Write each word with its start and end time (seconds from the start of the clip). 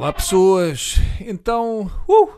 Olá 0.00 0.14
pessoas, 0.14 0.94
então, 1.20 1.82
uh, 2.08 2.30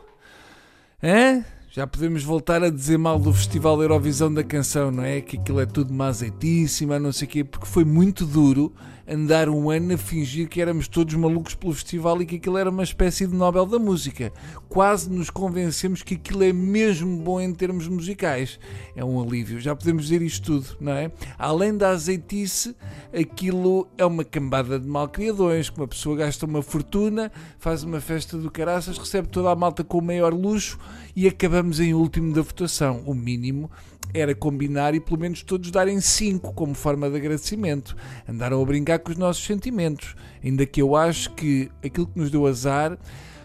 hein? 1.01 1.45
Já 1.75 1.87
podemos 1.87 2.23
voltar 2.23 2.63
a 2.63 2.69
dizer 2.69 2.99
mal 2.99 3.17
do 3.17 3.33
Festival 3.33 3.81
Eurovisão 3.81 4.31
da 4.31 4.43
Canção, 4.43 4.91
não 4.91 5.03
é? 5.03 5.21
Que 5.21 5.37
aquilo 5.37 5.59
é 5.59 5.65
tudo 5.65 5.89
uma 5.89 6.05
azeitíssima, 6.05 6.99
não 6.99 7.11
sei 7.11 7.27
o 7.27 7.31
quê, 7.31 7.43
porque 7.43 7.65
foi 7.65 7.83
muito 7.83 8.27
duro 8.27 8.71
andar 9.07 9.49
um 9.49 9.69
ano 9.69 9.95
a 9.95 9.97
fingir 9.97 10.47
que 10.47 10.61
éramos 10.61 10.87
todos 10.87 11.13
malucos 11.15 11.55
pelo 11.55 11.73
festival 11.73 12.21
e 12.21 12.25
que 12.25 12.37
aquilo 12.37 12.57
era 12.57 12.69
uma 12.69 12.83
espécie 12.83 13.27
de 13.27 13.35
Nobel 13.35 13.65
da 13.65 13.77
Música. 13.77 14.31
Quase 14.69 15.09
nos 15.09 15.29
convencemos 15.29 16.01
que 16.03 16.13
aquilo 16.13 16.43
é 16.43 16.53
mesmo 16.53 17.17
bom 17.21 17.41
em 17.41 17.53
termos 17.53 17.87
musicais. 17.87 18.59
É 18.95 19.03
um 19.03 19.21
alívio, 19.21 19.59
já 19.59 19.75
podemos 19.75 20.03
dizer 20.03 20.21
isto 20.21 20.45
tudo, 20.45 20.77
não 20.79 20.93
é? 20.93 21.11
Além 21.37 21.75
da 21.75 21.89
azeitice, 21.89 22.75
aquilo 23.13 23.87
é 23.97 24.05
uma 24.05 24.23
cambada 24.23 24.79
de 24.79 24.87
malcriadões, 24.87 25.69
que 25.69 25.77
uma 25.77 25.87
pessoa 25.87 26.15
gasta 26.15 26.45
uma 26.45 26.61
fortuna, 26.61 27.31
faz 27.57 27.83
uma 27.83 27.99
festa 27.99 28.37
do 28.37 28.49
caraças, 28.49 28.97
recebe 28.97 29.27
toda 29.27 29.51
a 29.51 29.55
malta 29.55 29.83
com 29.83 29.97
o 29.97 30.01
maior 30.01 30.33
luxo 30.33 30.77
e 31.15 31.27
acabamos 31.27 31.62
em 31.71 31.93
último 31.93 32.33
da 32.33 32.41
votação. 32.41 33.03
O 33.05 33.13
mínimo 33.13 33.69
era 34.13 34.35
combinar 34.35 34.93
e 34.93 34.99
pelo 34.99 35.19
menos 35.19 35.43
todos 35.43 35.71
darem 35.71 35.99
5 35.99 36.53
como 36.53 36.73
forma 36.73 37.09
de 37.09 37.17
agradecimento. 37.17 37.95
Andaram 38.27 38.61
a 38.61 38.65
brincar 38.65 38.99
com 38.99 39.11
os 39.11 39.17
nossos 39.17 39.43
sentimentos. 39.43 40.15
Ainda 40.43 40.65
que 40.65 40.81
eu 40.81 40.95
acho 40.95 41.31
que 41.31 41.69
aquilo 41.83 42.07
que 42.07 42.19
nos 42.19 42.29
deu 42.29 42.45
azar 42.45 42.97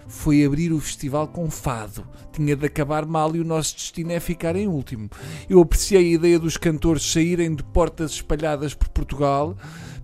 foi 0.08 0.44
abrir 0.44 0.72
o 0.72 0.80
festival 0.80 1.28
com 1.28 1.50
fado. 1.50 2.06
Tinha 2.32 2.56
de 2.56 2.66
acabar 2.66 3.06
mal 3.06 3.36
e 3.36 3.40
o 3.40 3.44
nosso 3.44 3.76
destino 3.76 4.12
é 4.12 4.18
ficar 4.18 4.56
em 4.56 4.66
último. 4.66 5.08
Eu 5.48 5.60
apreciei 5.60 6.06
a 6.06 6.14
ideia 6.14 6.38
dos 6.38 6.56
cantores 6.56 7.12
saírem 7.12 7.54
de 7.54 7.62
portas 7.62 8.12
espalhadas 8.12 8.74
por 8.74 8.88
Portugal 8.88 9.56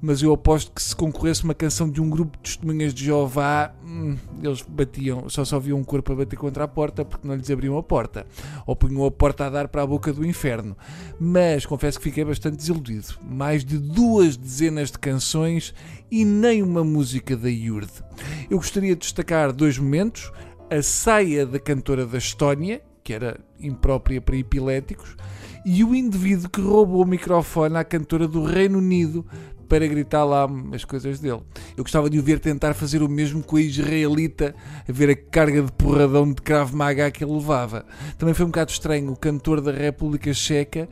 mas 0.05 0.21
eu 0.21 0.35
aposto 0.35 0.71
que 0.71 0.83
se 0.83 0.95
concorresse 0.95 1.45
uma 1.45 1.55
canção 1.55 1.89
de 1.89 1.99
um 1.99 2.11
grupo 2.11 2.37
de 2.37 2.43
testemunhas 2.43 2.93
de 2.93 3.07
Jeová, 3.07 3.75
hum, 3.83 4.15
eles 4.43 4.61
batiam, 4.61 5.31
só 5.31 5.47
só 5.47 5.59
viam 5.59 5.79
um 5.79 5.83
corpo 5.83 6.13
a 6.13 6.17
bater 6.17 6.37
contra 6.37 6.65
a 6.65 6.69
porta 6.69 7.07
porque 7.07 7.27
não 7.27 7.35
lhes 7.35 7.51
abriam 7.51 7.79
a 7.79 7.83
porta, 7.83 8.27
ou 8.67 8.77
punham 8.77 9.07
a 9.07 9.11
porta 9.11 9.47
a 9.47 9.51
dar 9.51 9.67
para 9.67 9.81
a 9.81 9.87
boca 9.87 10.13
do 10.13 10.27
inferno. 10.27 10.77
Mas 11.19 11.65
confesso 11.65 11.97
que 11.97 12.05
fiquei 12.05 12.23
bastante 12.23 12.59
desiludido. 12.59 13.15
Mais 13.23 13.65
de 13.65 13.79
duas 13.79 14.37
dezenas 14.37 14.91
de 14.91 14.99
canções 14.99 15.73
e 16.11 16.23
nem 16.23 16.63
uma 16.63 16.85
música 16.85 17.35
da 17.35 17.49
Yurde. 17.49 18.05
Eu 18.51 18.59
gostaria 18.59 18.95
de 18.95 19.01
destacar 19.01 19.53
dois 19.53 19.79
momentos: 19.79 20.33
a 20.71 20.83
saia 20.83 21.47
da 21.47 21.59
cantora 21.59 22.07
da 22.07 22.19
Estónia, 22.19 22.83
que 23.03 23.13
era 23.13 23.39
imprópria 23.59 24.21
para 24.21 24.37
epiléticos, 24.37 25.17
e 25.65 25.83
o 25.83 25.95
indivíduo 25.95 26.51
que 26.51 26.61
roubou 26.61 27.03
o 27.03 27.07
microfone 27.07 27.77
à 27.77 27.85
cantora 27.85 28.29
do 28.29 28.45
Reino 28.45 28.79
Unido 28.79 29.25
para 29.65 29.87
gritar 29.87 30.25
lá 30.25 30.49
as 30.73 30.85
coisas 30.85 31.19
dele. 31.19 31.41
Eu 31.77 31.85
gostava 31.85 32.09
de 32.09 32.19
o 32.19 32.23
ver 32.23 32.39
tentar 32.39 32.75
fazer 32.75 33.03
o 33.03 33.09
mesmo 33.09 33.43
com 33.43 33.57
a 33.57 33.61
israelita, 33.61 34.55
a 34.89 34.93
ver 34.93 35.11
a 35.11 35.17
carga 35.17 35.63
de 35.63 35.73
porradão 35.73 36.33
de 36.33 36.41
Krav 36.41 36.73
Maga 36.75 37.11
que 37.11 37.25
ele 37.25 37.33
levava. 37.33 37.85
Também 38.19 38.35
foi 38.35 38.45
um 38.45 38.49
bocado 38.49 38.71
estranho 38.71 39.13
o 39.13 39.17
cantor 39.17 39.61
da 39.61 39.73
República 39.73 40.33
Checa 40.33 40.89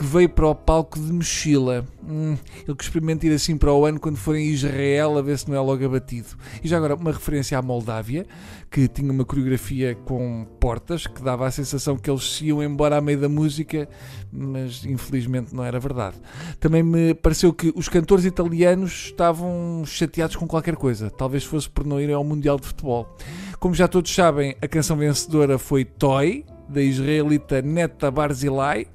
que 0.00 0.04
veio 0.04 0.28
para 0.28 0.46
o 0.46 0.54
palco 0.54 0.98
de 0.98 1.12
mochila. 1.12 1.86
Hum, 2.02 2.36
ele 2.66 2.74
que 2.74 2.82
experimenta 2.82 3.26
ir 3.26 3.34
assim 3.34 3.56
para 3.56 3.70
o 3.72 3.84
ano 3.84 4.00
quando 4.00 4.16
for 4.16 4.34
em 4.34 4.46
Israel 4.46 5.18
a 5.18 5.22
ver 5.22 5.38
se 5.38 5.48
não 5.48 5.56
é 5.56 5.60
logo 5.60 5.84
abatido. 5.84 6.28
E 6.64 6.68
já 6.68 6.78
agora, 6.78 6.94
uma 6.94 7.12
referência 7.12 7.58
à 7.58 7.62
Moldávia, 7.62 8.26
que 8.70 8.88
tinha 8.88 9.12
uma 9.12 9.26
coreografia 9.26 9.94
com 9.94 10.46
portas, 10.58 11.06
que 11.06 11.22
dava 11.22 11.46
a 11.46 11.50
sensação 11.50 11.98
que 11.98 12.10
eles 12.10 12.32
se 12.32 12.46
iam 12.46 12.62
embora 12.62 12.96
à 12.96 13.00
meio 13.00 13.20
da 13.20 13.28
música, 13.28 13.88
mas 14.32 14.84
infelizmente 14.86 15.54
não 15.54 15.64
era 15.64 15.78
verdade. 15.78 16.16
Também 16.58 16.82
me 16.82 17.12
pareceu 17.12 17.52
que 17.52 17.72
os 17.76 17.88
cantores 18.10 18.24
italianos 18.24 19.04
estavam 19.04 19.84
chateados 19.86 20.34
com 20.34 20.44
qualquer 20.44 20.74
coisa, 20.74 21.08
talvez 21.08 21.44
fosse 21.44 21.70
por 21.70 21.86
não 21.86 22.00
irem 22.00 22.12
ao 22.12 22.24
Mundial 22.24 22.58
de 22.58 22.66
Futebol. 22.66 23.16
Como 23.60 23.72
já 23.72 23.86
todos 23.86 24.12
sabem, 24.12 24.56
a 24.60 24.66
canção 24.66 24.96
vencedora 24.96 25.58
foi 25.58 25.84
Toy, 25.84 26.44
da 26.68 26.82
israelita 26.82 27.62
Neta 27.62 28.10
Barzilai 28.10 28.88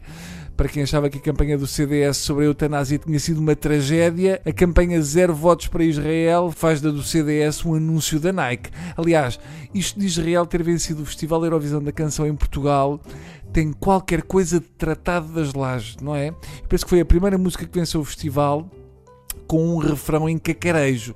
para 0.57 0.69
quem 0.69 0.83
achava 0.83 1.09
que 1.09 1.17
a 1.17 1.21
campanha 1.21 1.57
do 1.57 1.67
CDS 1.67 2.17
sobre 2.17 2.43
a 2.43 2.47
eutanásia 2.47 2.97
tinha 2.97 3.19
sido 3.19 3.39
uma 3.39 3.55
tragédia, 3.55 4.41
a 4.45 4.51
campanha 4.53 5.01
Zero 5.01 5.33
Votos 5.33 5.67
para 5.67 5.83
Israel 5.83 6.51
faz 6.51 6.79
da 6.79 6.91
do 6.91 7.03
CDS 7.03 7.65
um 7.65 7.75
anúncio 7.75 8.21
da 8.21 8.31
Nike. 8.31 8.69
Aliás, 8.95 9.37
isto 9.73 9.99
de 9.99 10.05
Israel 10.05 10.45
ter 10.45 10.63
vencido 10.63 11.03
o 11.03 11.05
Festival 11.05 11.43
Eurovisão 11.43 11.83
da 11.83 11.91
Canção 11.91 12.25
em 12.25 12.35
Portugal 12.35 13.01
tem 13.51 13.71
qualquer 13.73 14.23
coisa 14.23 14.59
de 14.59 14.65
tratado 14.65 15.27
das 15.27 15.53
lajes, 15.53 15.97
não 16.01 16.15
é? 16.15 16.29
Eu 16.29 16.67
penso 16.69 16.85
que 16.85 16.89
foi 16.89 16.99
a 17.01 17.05
primeira 17.05 17.37
música 17.37 17.65
que 17.65 17.77
venceu 17.77 17.99
o 18.01 18.05
festival 18.05 18.69
com 19.47 19.75
um 19.75 19.77
refrão 19.77 20.29
em 20.29 20.37
cacarejo 20.37 21.15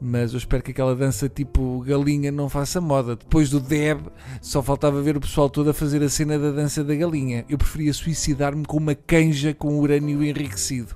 mas 0.00 0.32
eu 0.32 0.38
espero 0.38 0.62
que 0.62 0.70
aquela 0.70 0.96
dança 0.96 1.28
tipo 1.28 1.80
galinha 1.80 2.32
não 2.32 2.48
faça 2.48 2.80
moda. 2.80 3.16
Depois 3.16 3.50
do 3.50 3.60
Deb, 3.60 4.06
só 4.40 4.62
faltava 4.62 5.02
ver 5.02 5.16
o 5.16 5.20
pessoal 5.20 5.50
todo 5.50 5.70
a 5.70 5.74
fazer 5.74 6.02
a 6.02 6.08
cena 6.08 6.38
da 6.38 6.50
dança 6.50 6.82
da 6.82 6.94
galinha. 6.94 7.44
Eu 7.48 7.58
preferia 7.58 7.92
suicidar-me 7.92 8.64
com 8.64 8.78
uma 8.78 8.94
canja 8.94 9.52
com 9.52 9.78
urânio 9.78 10.24
enriquecido. 10.24 10.94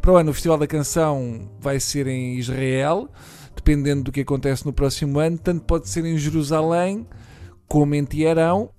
Para 0.00 0.12
o 0.12 0.16
ano, 0.16 0.30
o 0.30 0.34
Festival 0.34 0.58
da 0.58 0.66
Canção 0.66 1.50
vai 1.60 1.80
ser 1.80 2.06
em 2.06 2.38
Israel, 2.38 3.08
dependendo 3.56 4.04
do 4.04 4.12
que 4.12 4.20
acontece 4.20 4.64
no 4.64 4.72
próximo 4.72 5.18
ano, 5.18 5.36
tanto 5.36 5.64
pode 5.64 5.88
ser 5.88 6.04
em 6.04 6.16
Jerusalém 6.16 7.04
como 7.68 7.94
em 7.94 8.06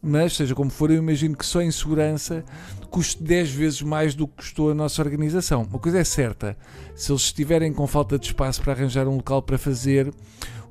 mas 0.02 0.36
seja 0.36 0.56
como 0.56 0.70
for, 0.70 0.92
eu 0.92 0.98
imagino 0.98 1.36
que 1.36 1.46
só 1.46 1.62
em 1.62 1.72
segurança 1.72 2.44
custe 2.90 3.22
10 3.22 3.50
vezes 3.50 3.82
mais 3.82 4.16
do 4.16 4.28
que 4.28 4.38
custou 4.38 4.72
a 4.72 4.74
nossa 4.74 5.02
organização. 5.02 5.64
Uma 5.64 5.80
coisa 5.80 6.00
é 6.00 6.04
certa, 6.04 6.58
se 6.96 7.12
eles 7.12 7.24
estiverem 7.24 7.74
com 7.74 7.86
falta 7.88 8.18
de 8.18 8.28
espaço 8.28 8.62
para 8.62 8.74
arranjar 8.74 9.08
um 9.08 9.18
local 9.18 9.42
para 9.42 9.58
fazer, 9.58 10.14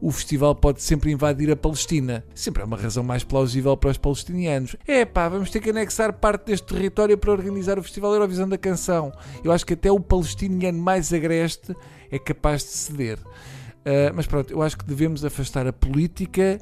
o 0.01 0.11
festival 0.11 0.55
pode 0.55 0.83
sempre 0.83 1.11
invadir 1.11 1.51
a 1.51 1.57
Palestina. 1.57 2.25
Sempre 2.35 2.63
é 2.63 2.65
uma 2.65 2.77
razão 2.77 3.03
mais 3.03 3.25
plausível 3.25 3.77
para 3.77 3.91
os 3.91 3.99
palestinianos. 3.99 4.77
É 4.87 5.05
pá, 5.05 5.29
vamos 5.29 5.51
ter 5.51 5.61
que 5.61 5.71
anexar 5.71 6.13
parte 6.13 6.47
deste 6.47 6.67
território 6.67 7.17
para 7.17 7.33
organizar 7.33 7.79
o 7.79 7.83
Festival 7.83 8.13
Eurovisão 8.13 8.49
da 8.49 8.59
Canção. 8.59 9.13
Eu 9.43 9.51
acho 9.51 9.65
que 9.65 9.75
até 9.75 9.91
o 9.91 10.01
palestiniano 10.01 10.79
mais 10.79 11.13
agreste 11.13 11.75
é 12.11 12.19
capaz 12.19 12.63
de 12.63 12.71
ceder. 12.71 13.19
Uh, 13.19 14.13
mas 14.15 14.27
pronto, 14.27 14.53
eu 14.53 14.63
acho 14.63 14.79
que 14.79 14.85
devemos 14.85 15.25
afastar 15.25 15.67
a 15.67 15.73
política 15.73 16.59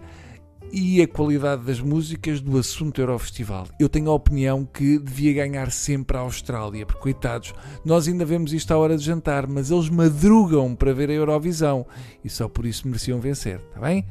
e 0.73 1.03
a 1.03 1.07
qualidade 1.07 1.63
das 1.65 1.81
músicas 1.81 2.41
do 2.41 2.59
assunto 2.59 3.01
Eurofestival. 3.01 3.69
Eu 3.79 3.89
tenho 3.89 4.11
a 4.11 4.15
opinião 4.15 4.65
que 4.65 4.99
devia 4.99 5.35
ganhar 5.35 5.71
sempre 5.71 6.17
a 6.17 6.21
Austrália, 6.21 6.87
porque 6.87 7.03
coitados, 7.03 7.55
nós 7.85 8.09
ainda 8.09 8.25
vemos 8.25 8.55
isto 8.55 8.73
à 8.73 8.79
hora 8.79 8.97
de 8.97 9.05
jantar, 9.05 9.47
mas 9.47 9.71
eles 9.71 9.91
madrugam 9.91 10.75
para 10.75 10.95
ver 10.95 11.11
a 11.11 11.15
Eurovisão 11.15 11.87
e 12.25 12.31
só 12.31 12.49
por 12.49 12.65
isso 12.65 12.87
mereciam 12.89 13.21
vencer, 13.21 13.61
está 13.69 13.81
bem? 13.81 14.07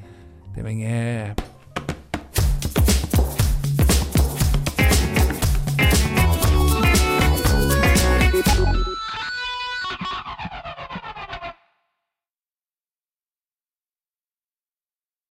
Até 0.52 0.62
amanhã. 0.62 1.36